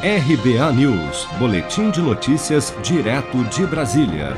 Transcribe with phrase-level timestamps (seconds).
[0.00, 4.36] RBA News, Boletim de Notícias, direto de Brasília.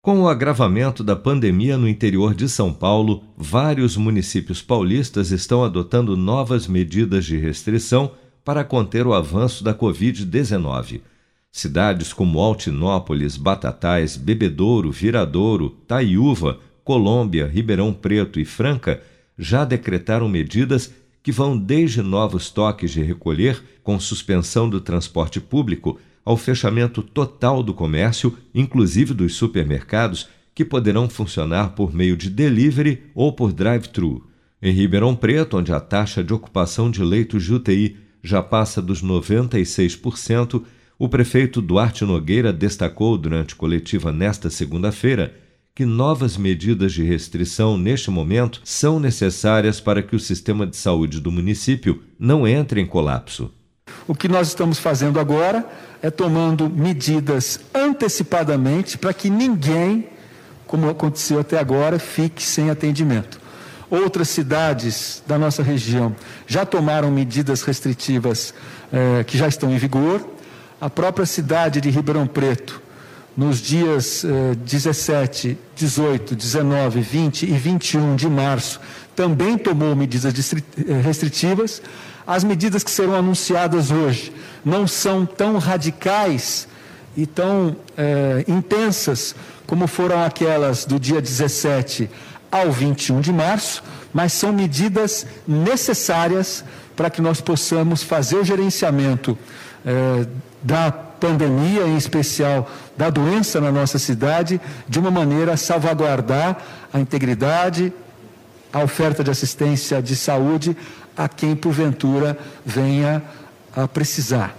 [0.00, 6.16] Com o agravamento da pandemia no interior de São Paulo, vários municípios paulistas estão adotando
[6.16, 8.12] novas medidas de restrição
[8.42, 11.02] para conter o avanço da Covid-19.
[11.52, 19.02] Cidades como Altinópolis, Batatais, Bebedouro, Viradouro, Taiúva, Colômbia, Ribeirão Preto e Franca
[19.36, 20.90] já decretaram medidas
[21.22, 27.62] que vão desde novos toques de recolher, com suspensão do transporte público, ao fechamento total
[27.62, 34.26] do comércio, inclusive dos supermercados, que poderão funcionar por meio de delivery ou por drive-thru.
[34.62, 39.02] Em Ribeirão Preto, onde a taxa de ocupação de leitos de UTI já passa dos
[39.02, 40.62] 96%,
[40.98, 45.34] o prefeito Duarte Nogueira destacou durante coletiva nesta segunda-feira
[45.74, 51.20] que novas medidas de restrição neste momento são necessárias para que o sistema de saúde
[51.20, 53.50] do município não entre em colapso.
[54.06, 55.66] O que nós estamos fazendo agora
[56.02, 60.08] é tomando medidas antecipadamente para que ninguém,
[60.66, 63.40] como aconteceu até agora, fique sem atendimento.
[63.90, 66.14] Outras cidades da nossa região
[66.46, 68.54] já tomaram medidas restritivas
[68.92, 70.24] eh, que já estão em vigor.
[70.80, 72.80] A própria cidade de Ribeirão Preto
[73.40, 78.78] nos dias eh, 17, 18, 19, 20 e 21 de março,
[79.16, 81.80] também tomou medidas eh, restritivas.
[82.26, 84.30] As medidas que serão anunciadas hoje
[84.62, 86.68] não são tão radicais
[87.16, 89.34] e tão eh, intensas
[89.66, 92.10] como foram aquelas do dia 17
[92.52, 93.82] ao 21 de março,
[94.12, 96.62] mas são medidas necessárias
[96.94, 99.38] para que nós possamos fazer o gerenciamento
[99.86, 100.26] eh,
[100.62, 106.56] da pandemia, em especial da doença na nossa cidade, de uma maneira a salvaguardar
[106.92, 107.92] a integridade,
[108.72, 110.76] a oferta de assistência de saúde
[111.16, 113.22] a quem porventura venha
[113.76, 114.56] a precisar.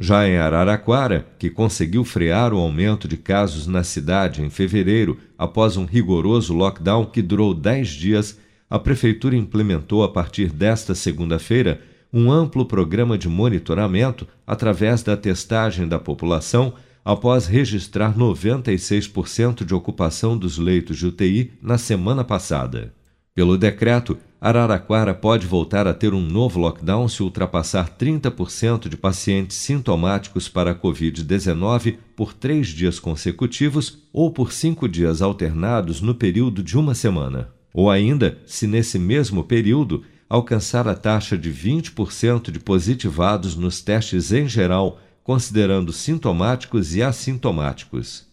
[0.00, 5.76] Já em Araraquara, que conseguiu frear o aumento de casos na cidade em fevereiro, após
[5.76, 8.38] um rigoroso lockdown que durou 10 dias,
[8.70, 11.80] a Prefeitura implementou a partir desta segunda-feira
[12.12, 16.74] um amplo programa de monitoramento através da testagem da população
[17.04, 22.92] após registrar 96% de ocupação dos leitos de UTI na semana passada.
[23.34, 29.56] Pelo decreto, Araraquara pode voltar a ter um novo lockdown se ultrapassar 30% de pacientes
[29.56, 36.62] sintomáticos para a Covid-19 por três dias consecutivos ou por cinco dias alternados no período
[36.62, 37.48] de uma semana.
[37.72, 44.32] Ou ainda, se nesse mesmo período alcançar a taxa de 20% de positivados nos testes
[44.32, 48.28] em geral, considerando sintomáticos e assintomáticos.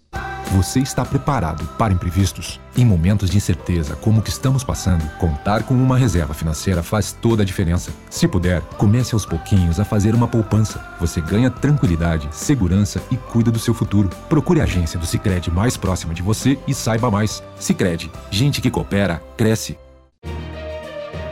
[0.52, 2.62] Você está preparado para imprevistos?
[2.78, 7.12] Em momentos de incerteza como o que estamos passando, contar com uma reserva financeira faz
[7.12, 7.92] toda a diferença.
[8.10, 10.86] Se puder, comece aos pouquinhos a fazer uma poupança.
[11.00, 14.10] Você ganha tranquilidade, segurança e cuida do seu futuro.
[14.30, 17.44] Procure a agência do Sicredi mais próxima de você e saiba mais.
[17.60, 19.78] Sicredi, gente que coopera cresce